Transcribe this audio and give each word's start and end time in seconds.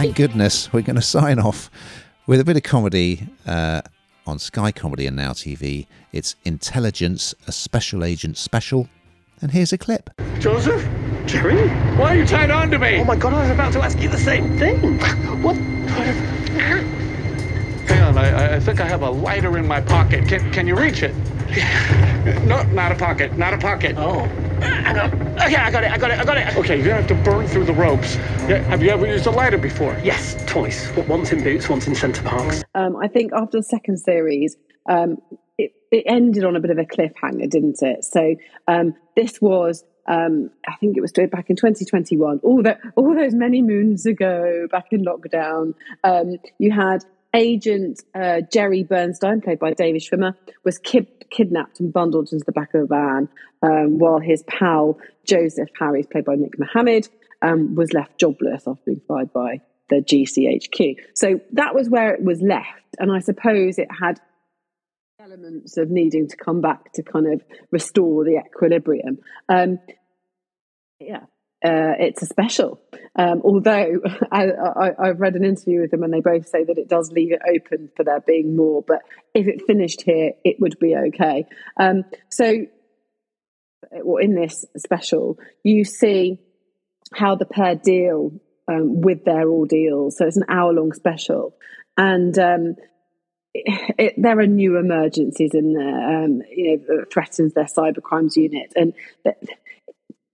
thank 0.00 0.16
goodness 0.16 0.72
we're 0.72 0.80
going 0.80 0.96
to 0.96 1.02
sign 1.02 1.38
off 1.38 1.70
with 2.26 2.40
a 2.40 2.44
bit 2.44 2.56
of 2.56 2.62
comedy 2.62 3.28
uh, 3.46 3.82
on 4.26 4.38
Sky 4.38 4.72
Comedy 4.72 5.06
and 5.06 5.14
Now 5.14 5.32
TV. 5.32 5.86
It's 6.10 6.36
Intelligence, 6.44 7.34
a 7.46 7.52
Special 7.52 8.02
Agent 8.02 8.38
Special. 8.38 8.88
And 9.42 9.50
here's 9.50 9.74
a 9.74 9.78
clip. 9.78 10.08
Joseph? 10.38 10.82
Jerry? 11.26 11.68
Why 11.98 12.14
are 12.14 12.18
you 12.18 12.26
tied 12.26 12.50
on 12.50 12.70
to 12.70 12.78
me? 12.78 12.98
Oh 12.98 13.04
my 13.04 13.14
god, 13.14 13.34
I 13.34 13.42
was 13.42 13.50
about 13.50 13.74
to 13.74 13.82
ask 13.82 14.00
you 14.00 14.08
the 14.08 14.16
same 14.16 14.58
thing. 14.58 14.98
What? 15.42 15.56
Hang 17.86 18.02
on, 18.02 18.16
I, 18.16 18.56
I 18.56 18.60
think 18.60 18.80
I 18.80 18.86
have 18.86 19.02
a 19.02 19.10
lighter 19.10 19.58
in 19.58 19.66
my 19.66 19.82
pocket. 19.82 20.26
Can, 20.26 20.50
can 20.50 20.66
you 20.66 20.76
reach 20.76 21.02
it? 21.02 21.14
No, 22.46 22.62
not 22.72 22.90
a 22.92 22.94
pocket, 22.94 23.36
not 23.36 23.52
a 23.52 23.58
pocket. 23.58 23.96
Oh. 23.98 24.26
Hang 24.60 24.98
on. 24.98 25.12
Okay, 25.40 25.56
I 25.56 25.70
got 25.70 25.84
it, 25.84 25.90
I 25.90 25.98
got 25.98 26.10
it, 26.10 26.18
I 26.18 26.24
got 26.24 26.36
it. 26.36 26.56
Okay, 26.56 26.76
you're 26.76 26.86
gonna 26.86 27.02
have 27.02 27.08
to 27.08 27.14
burn 27.14 27.46
through 27.46 27.64
the 27.64 27.72
ropes. 27.72 28.16
Yeah, 28.48 28.58
have 28.64 28.82
you 28.82 28.90
ever 28.90 29.06
used 29.06 29.26
a 29.26 29.30
lighter 29.30 29.58
before? 29.58 29.98
Yes, 30.02 30.36
twice. 30.46 30.90
Once 31.08 31.32
in 31.32 31.42
Boots, 31.42 31.68
once 31.68 31.86
in 31.86 31.94
Center 31.94 32.22
Parcs. 32.22 32.62
Um, 32.74 32.96
I 32.96 33.08
think 33.08 33.32
after 33.32 33.58
the 33.58 33.62
second 33.62 33.98
series, 33.98 34.56
um, 34.88 35.18
it, 35.58 35.72
it 35.90 36.04
ended 36.06 36.44
on 36.44 36.56
a 36.56 36.60
bit 36.60 36.70
of 36.70 36.78
a 36.78 36.84
cliffhanger, 36.84 37.48
didn't 37.48 37.82
it? 37.82 38.04
So 38.04 38.36
um, 38.68 38.94
this 39.16 39.40
was, 39.40 39.84
um, 40.06 40.50
I 40.66 40.76
think 40.76 40.96
it 40.96 41.00
was 41.00 41.12
back 41.12 41.50
in 41.50 41.56
2021, 41.56 42.40
all 42.42 42.62
that, 42.62 42.80
all 42.96 43.14
those 43.14 43.34
many 43.34 43.62
moons 43.62 44.06
ago, 44.06 44.66
back 44.70 44.86
in 44.90 45.04
lockdown. 45.04 45.74
Um, 46.04 46.38
you 46.58 46.70
had 46.72 47.04
agent 47.34 48.02
uh, 48.14 48.40
Jerry 48.52 48.82
Bernstein, 48.82 49.40
played 49.40 49.58
by 49.58 49.72
David 49.72 50.02
Schwimmer, 50.02 50.34
was 50.64 50.78
kid- 50.78 51.28
kidnapped 51.30 51.80
and 51.80 51.92
bundled 51.92 52.32
into 52.32 52.44
the 52.44 52.52
back 52.52 52.74
of 52.74 52.82
a 52.82 52.86
van, 52.86 53.28
um, 53.62 53.98
while 53.98 54.18
his 54.18 54.42
pal 54.44 54.98
Joseph 55.24 55.68
Harris, 55.78 56.06
played 56.06 56.24
by 56.24 56.34
Nick 56.34 56.58
Mohammed, 56.58 57.08
um, 57.42 57.74
was 57.74 57.92
left 57.92 58.18
jobless 58.18 58.66
after 58.66 58.82
being 58.84 59.00
fired 59.06 59.32
by 59.32 59.60
the 59.88 59.96
GCHQ. 59.96 60.96
So 61.14 61.40
that 61.52 61.74
was 61.74 61.88
where 61.88 62.14
it 62.14 62.22
was 62.22 62.40
left, 62.40 62.96
and 62.98 63.12
I 63.12 63.20
suppose 63.20 63.78
it 63.78 63.88
had 63.90 64.20
elements 65.20 65.76
of 65.76 65.90
needing 65.90 66.28
to 66.28 66.36
come 66.36 66.60
back 66.60 66.92
to 66.94 67.02
kind 67.02 67.32
of 67.32 67.42
restore 67.70 68.24
the 68.24 68.40
equilibrium. 68.44 69.18
Um, 69.48 69.78
yeah, 70.98 71.24
uh, 71.64 71.92
it's 71.98 72.22
a 72.22 72.26
special. 72.26 72.80
Um, 73.16 73.42
although 73.44 74.00
I, 74.32 74.92
have 75.02 75.20
read 75.20 75.36
an 75.36 75.44
interview 75.44 75.82
with 75.82 75.90
them 75.90 76.02
and 76.02 76.12
they 76.12 76.20
both 76.20 76.48
say 76.48 76.64
that 76.64 76.78
it 76.78 76.88
does 76.88 77.10
leave 77.12 77.32
it 77.32 77.40
open 77.48 77.90
for 77.96 78.04
there 78.04 78.20
being 78.20 78.56
more. 78.56 78.82
But 78.86 79.02
if 79.34 79.46
it 79.46 79.66
finished 79.66 80.02
here, 80.02 80.32
it 80.44 80.56
would 80.60 80.78
be 80.78 80.96
okay. 80.96 81.46
Um, 81.78 82.04
so, 82.30 82.66
well, 83.92 84.22
in 84.22 84.34
this 84.34 84.64
special, 84.76 85.38
you 85.62 85.84
see 85.84 86.38
how 87.12 87.34
the 87.34 87.46
pair 87.46 87.74
deal 87.74 88.32
um, 88.68 89.00
with 89.00 89.24
their 89.24 89.48
ordeal. 89.48 90.10
So 90.10 90.26
it's 90.26 90.36
an 90.36 90.44
hour 90.48 90.72
long 90.72 90.92
special. 90.92 91.54
And 91.98 92.38
um, 92.38 92.76
it, 93.52 93.94
it, 93.98 94.14
there 94.16 94.38
are 94.38 94.46
new 94.46 94.78
emergencies 94.78 95.50
in 95.54 95.74
there, 95.74 96.24
um, 96.24 96.42
you 96.48 96.78
know, 96.78 97.04
threatens 97.12 97.52
their 97.52 97.64
cyber 97.64 98.00
crimes 98.02 98.36
unit. 98.36 98.72
And 98.76 98.94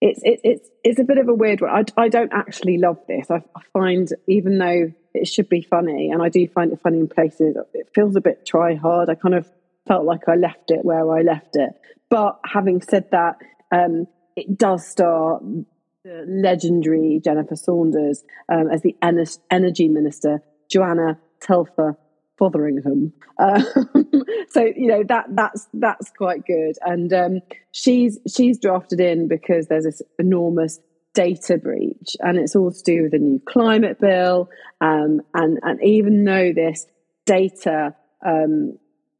it's 0.00 0.20
it, 0.22 0.40
it's 0.44 0.68
it's 0.84 1.00
a 1.00 1.04
bit 1.04 1.18
of 1.18 1.28
a 1.28 1.34
weird 1.34 1.60
one. 1.60 1.70
I, 1.70 1.84
I 2.00 2.08
don't 2.08 2.32
actually 2.32 2.78
love 2.78 2.98
this. 3.08 3.30
I, 3.30 3.36
I, 3.56 3.60
find 3.72 4.08
even 4.26 4.58
though 4.58 4.92
it 5.14 5.26
should 5.26 5.48
be 5.48 5.62
funny, 5.62 6.10
and 6.10 6.22
I 6.22 6.28
do 6.28 6.46
find 6.48 6.72
it 6.72 6.80
funny 6.80 6.98
in 6.98 7.08
places, 7.08 7.56
it 7.74 7.88
feels 7.94 8.14
a 8.16 8.20
bit 8.20 8.46
try 8.46 8.74
hard. 8.74 9.08
I 9.08 9.14
kind 9.14 9.34
of 9.34 9.50
felt 9.86 10.04
like 10.04 10.28
I 10.28 10.34
left 10.34 10.70
it 10.70 10.84
where 10.84 11.10
I 11.10 11.22
left 11.22 11.56
it. 11.56 11.70
But 12.10 12.38
having 12.44 12.80
said 12.80 13.10
that, 13.10 13.36
um, 13.72 14.06
it 14.36 14.56
does 14.56 14.86
star 14.86 15.40
the 16.04 16.24
legendary 16.26 17.20
Jennifer 17.22 17.56
Saunders 17.56 18.24
um, 18.48 18.70
as 18.70 18.82
the 18.82 18.96
energy 19.02 19.88
minister, 19.88 20.42
Joanna 20.70 21.18
Telfer 21.40 21.96
Fotheringham. 22.38 23.12
Um, 23.38 23.66
so 24.50 24.64
you 24.64 24.86
know 24.86 25.02
that 25.08 25.26
that's 25.30 25.68
that's 25.74 26.10
quite 26.16 26.46
good, 26.46 26.76
and 26.82 27.12
um, 27.12 27.40
she's 27.72 28.18
she's 28.34 28.58
drafted 28.58 29.00
in 29.00 29.28
because 29.28 29.66
there's 29.66 29.84
this 29.84 30.02
enormous 30.18 30.80
data 31.14 31.58
breach, 31.58 32.16
and 32.20 32.38
it's 32.38 32.54
all 32.54 32.70
to 32.70 32.82
do 32.84 33.02
with 33.02 33.12
the 33.12 33.18
new 33.18 33.40
climate 33.46 33.98
bill, 34.00 34.50
um, 34.80 35.20
and 35.34 35.58
and 35.62 35.82
even 35.82 36.24
though 36.24 36.52
this 36.52 36.86
data 37.26 37.94
um, 38.24 38.78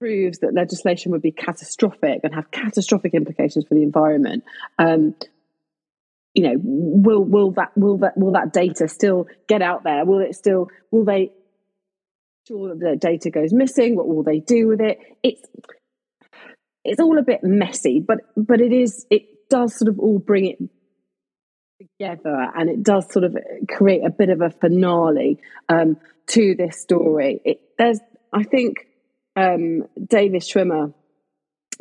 proves 0.00 0.38
that 0.38 0.54
legislation 0.54 1.12
would 1.12 1.22
be 1.22 1.30
catastrophic 1.30 2.20
and 2.24 2.34
have 2.34 2.50
catastrophic 2.50 3.14
implications 3.14 3.64
for 3.66 3.74
the 3.74 3.82
environment. 3.82 4.42
Um, 4.78 5.14
you 6.34 6.44
know, 6.44 6.54
will 6.62 7.24
will 7.24 7.50
that 7.52 7.76
will 7.76 7.98
that 7.98 8.16
will 8.16 8.32
that 8.32 8.52
data 8.52 8.88
still 8.88 9.26
get 9.48 9.62
out 9.62 9.84
there? 9.84 10.04
Will 10.04 10.20
it 10.20 10.34
still 10.34 10.68
will 10.90 11.04
they 11.04 11.32
sure 12.50 12.68
that 12.68 12.78
the 12.78 12.96
data 12.96 13.30
goes 13.30 13.52
missing? 13.52 13.96
What 13.96 14.08
will 14.08 14.22
they 14.22 14.40
do 14.40 14.66
with 14.66 14.80
it? 14.80 14.98
It's 15.22 15.42
it's 16.84 17.00
all 17.00 17.18
a 17.18 17.22
bit 17.22 17.40
messy, 17.42 18.00
but 18.00 18.18
but 18.36 18.60
it 18.60 18.72
is 18.72 19.06
it 19.10 19.48
does 19.48 19.78
sort 19.78 19.88
of 19.88 19.98
all 19.98 20.18
bring 20.18 20.46
it 20.46 20.58
together, 21.78 22.46
and 22.54 22.68
it 22.68 22.82
does 22.82 23.10
sort 23.12 23.24
of 23.24 23.36
create 23.68 24.02
a 24.04 24.10
bit 24.10 24.30
of 24.30 24.40
a 24.40 24.50
finale 24.50 25.38
um, 25.68 25.96
to 26.28 26.54
this 26.56 26.80
story. 26.80 27.40
It, 27.44 27.60
there's 27.78 28.00
I 28.32 28.42
think 28.42 28.86
um, 29.36 29.84
David 30.08 30.42
Schwimmer 30.42 30.94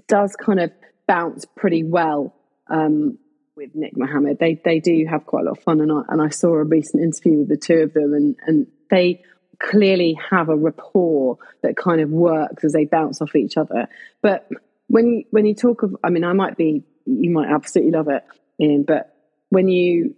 does 0.08 0.36
kind 0.36 0.60
of 0.60 0.72
bounce 1.08 1.46
pretty 1.56 1.84
well 1.84 2.36
um, 2.70 3.18
with 3.56 3.72
Nick 3.74 3.98
Mohammed. 3.98 4.38
They 4.40 4.60
they 4.64 4.80
do 4.80 5.06
have 5.10 5.26
quite 5.26 5.42
a 5.42 5.46
lot 5.46 5.58
of 5.58 5.64
fun, 5.64 5.82
and 5.82 5.92
I 5.92 6.02
and 6.10 6.22
I 6.22 6.30
saw 6.30 6.50
a 6.50 6.64
recent 6.64 7.02
interview 7.02 7.40
with 7.40 7.50
the 7.50 7.58
two 7.58 7.80
of 7.80 7.94
them, 7.94 8.14
and 8.14 8.36
and 8.46 8.68
they 8.92 9.24
clearly 9.60 10.18
have 10.30 10.50
a 10.50 10.56
rapport 10.56 11.38
that 11.62 11.76
kind 11.76 12.02
of 12.02 12.10
works 12.10 12.64
as 12.64 12.74
they 12.74 12.86
bounce 12.86 13.22
off 13.22 13.36
each 13.36 13.58
other. 13.58 13.88
But 14.22 14.48
when 14.88 15.24
when 15.32 15.46
you 15.46 15.54
talk 15.54 15.84
of, 15.84 15.96
I 16.04 16.10
mean, 16.10 16.24
I 16.24 16.34
might 16.34 16.58
be, 16.58 16.84
you 17.06 17.30
might 17.30 17.50
absolutely 17.50 17.92
love 17.92 18.08
it, 18.08 18.24
Ian, 18.60 18.84
but 18.84 19.16
when 19.50 19.68
you 19.68 20.16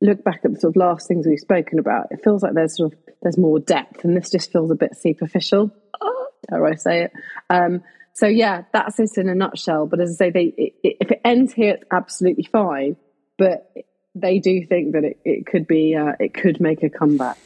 look 0.00 0.22
back 0.22 0.40
at 0.44 0.52
the 0.52 0.60
sort 0.60 0.72
of 0.72 0.76
last 0.76 1.08
things 1.08 1.26
we've 1.26 1.38
spoken 1.38 1.78
about, 1.78 2.08
it 2.10 2.20
feels 2.22 2.42
like 2.42 2.54
there's 2.54 2.76
sort 2.76 2.92
of 2.92 2.98
there's 3.22 3.38
more 3.38 3.58
depth, 3.58 4.04
and 4.04 4.16
this 4.16 4.30
just 4.30 4.52
feels 4.52 4.70
a 4.70 4.74
bit 4.74 4.96
superficial. 4.96 5.70
Oh, 6.00 6.26
dare 6.48 6.66
I 6.66 6.74
say 6.74 7.02
it? 7.04 7.12
Um, 7.50 7.82
so 8.12 8.26
yeah, 8.26 8.62
that's 8.72 8.98
it 9.00 9.10
in 9.16 9.28
a 9.28 9.34
nutshell. 9.34 9.86
But 9.86 10.00
as 10.00 10.12
I 10.12 10.26
say, 10.26 10.30
they 10.30 10.44
it, 10.56 10.74
it, 10.82 10.96
if 11.00 11.10
it 11.10 11.20
ends 11.24 11.52
here, 11.52 11.74
it's 11.74 11.84
absolutely 11.90 12.44
fine. 12.44 12.96
But 13.38 13.72
they 14.14 14.38
do 14.38 14.64
think 14.64 14.92
that 14.92 15.04
it, 15.04 15.18
it 15.24 15.46
could 15.46 15.66
be 15.66 15.96
uh, 15.96 16.12
it 16.20 16.34
could 16.34 16.60
make 16.60 16.82
a 16.82 16.90
comeback. 16.90 17.38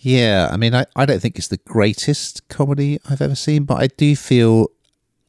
Yeah, 0.00 0.48
I 0.50 0.56
mean, 0.56 0.74
I, 0.74 0.86
I 0.94 1.06
don't 1.06 1.20
think 1.20 1.38
it's 1.38 1.48
the 1.48 1.56
greatest 1.56 2.46
comedy 2.48 3.00
I've 3.08 3.20
ever 3.20 3.34
seen, 3.34 3.64
but 3.64 3.82
I 3.82 3.88
do 3.88 4.14
feel 4.14 4.68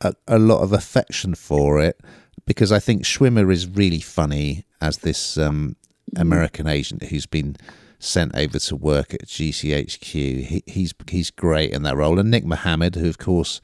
a, 0.01 0.13
a 0.27 0.37
lot 0.37 0.61
of 0.61 0.73
affection 0.73 1.33
for 1.33 1.81
it 1.81 1.99
because 2.45 2.71
I 2.71 2.79
think 2.79 3.03
Schwimmer 3.03 3.51
is 3.51 3.67
really 3.67 3.99
funny 3.99 4.65
as 4.79 4.99
this 4.99 5.37
um, 5.37 5.75
American 6.15 6.67
agent 6.67 7.03
who's 7.03 7.25
been 7.25 7.55
sent 7.97 8.35
over 8.35 8.59
to 8.59 8.75
work 8.75 9.13
at 9.13 9.25
GCHQ. 9.25 10.45
He, 10.45 10.63
he's 10.67 10.93
he's 11.09 11.31
great 11.31 11.71
in 11.71 11.81
that 11.83 11.97
role, 11.97 12.19
and 12.19 12.29
Nick 12.29 12.45
Mohammed, 12.45 12.95
who 12.95 13.09
of 13.09 13.17
course 13.17 13.61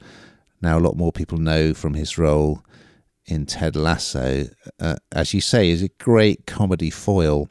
now 0.60 0.76
a 0.76 0.80
lot 0.80 0.96
more 0.96 1.12
people 1.12 1.38
know 1.38 1.72
from 1.72 1.94
his 1.94 2.18
role 2.18 2.62
in 3.26 3.46
Ted 3.46 3.76
Lasso, 3.76 4.46
uh, 4.80 4.96
as 5.12 5.34
you 5.34 5.40
say, 5.40 5.70
is 5.70 5.82
a 5.82 5.88
great 5.88 6.46
comedy 6.46 6.90
foil. 6.90 7.48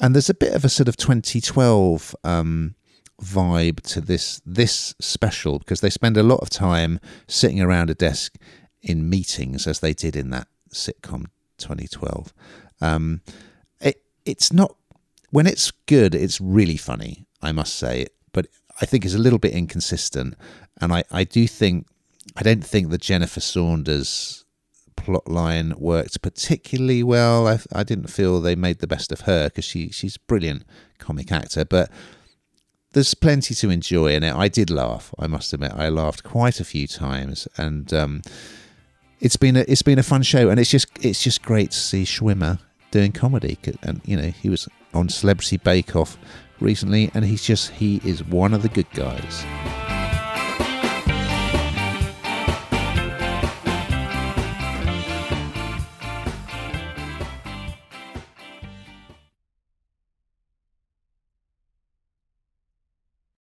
And 0.00 0.14
there's 0.14 0.30
a 0.30 0.34
bit 0.34 0.54
of 0.54 0.64
a 0.64 0.68
sort 0.68 0.88
of 0.88 0.96
2012 0.96 2.16
um, 2.24 2.74
vibe 3.22 3.80
to 3.80 4.00
this 4.00 4.40
this 4.44 4.94
special 5.00 5.58
because 5.58 5.80
they 5.80 5.90
spend 5.90 6.16
a 6.16 6.22
lot 6.22 6.40
of 6.40 6.50
time 6.50 6.98
sitting 7.26 7.60
around 7.60 7.90
a 7.90 7.94
desk 7.94 8.36
in 8.82 9.08
meetings 9.08 9.66
as 9.66 9.80
they 9.80 9.92
did 9.92 10.16
in 10.16 10.30
that 10.30 10.48
sitcom 10.72 11.26
2012. 11.58 12.32
Um, 12.80 13.20
it 13.80 14.02
it's 14.24 14.52
not 14.52 14.76
when 15.30 15.46
it's 15.46 15.70
good, 15.86 16.14
it's 16.14 16.40
really 16.40 16.76
funny. 16.76 17.26
I 17.42 17.52
must 17.52 17.74
say, 17.74 18.06
but 18.32 18.46
I 18.80 18.86
think 18.86 19.04
it's 19.04 19.14
a 19.14 19.18
little 19.18 19.38
bit 19.38 19.52
inconsistent, 19.52 20.34
and 20.80 20.92
I 20.92 21.04
I 21.10 21.24
do 21.24 21.46
think 21.46 21.86
I 22.36 22.42
don't 22.42 22.64
think 22.64 22.90
the 22.90 22.98
Jennifer 22.98 23.40
Saunders 23.40 24.44
plot 24.96 25.28
line 25.28 25.74
worked 25.76 26.22
particularly 26.22 27.02
well. 27.02 27.48
I, 27.48 27.58
I 27.72 27.82
didn't 27.82 28.08
feel 28.08 28.40
they 28.40 28.54
made 28.54 28.78
the 28.78 28.86
best 28.86 29.12
of 29.12 29.22
her 29.22 29.48
because 29.48 29.64
she 29.64 29.90
she's 29.90 30.16
a 30.16 30.20
brilliant 30.26 30.64
comic 30.98 31.30
actor, 31.30 31.64
but 31.64 31.90
there's 32.94 33.12
plenty 33.12 33.54
to 33.56 33.70
enjoy 33.70 34.14
in 34.14 34.22
it. 34.22 34.34
I 34.34 34.48
did 34.48 34.70
laugh. 34.70 35.12
I 35.18 35.26
must 35.26 35.52
admit, 35.52 35.72
I 35.74 35.88
laughed 35.88 36.24
quite 36.24 36.60
a 36.60 36.64
few 36.64 36.86
times, 36.86 37.46
and 37.58 37.92
um, 37.92 38.22
it's 39.20 39.36
been 39.36 39.56
a 39.56 39.64
it's 39.68 39.82
been 39.82 39.98
a 39.98 40.02
fun 40.02 40.22
show. 40.22 40.48
And 40.48 40.58
it's 40.58 40.70
just 40.70 40.86
it's 41.04 41.22
just 41.22 41.42
great 41.42 41.72
to 41.72 41.78
see 41.78 42.04
Schwimmer 42.04 42.60
doing 42.90 43.12
comedy. 43.12 43.58
And 43.82 44.00
you 44.04 44.16
know, 44.16 44.30
he 44.30 44.48
was 44.48 44.68
on 44.94 45.08
Celebrity 45.08 45.58
Bake 45.58 45.94
Off 45.94 46.16
recently, 46.60 47.10
and 47.14 47.24
he's 47.24 47.44
just 47.44 47.72
he 47.72 48.00
is 48.04 48.24
one 48.24 48.54
of 48.54 48.62
the 48.62 48.68
good 48.68 48.90
guys. 48.92 49.44